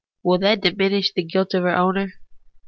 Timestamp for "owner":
1.77-2.13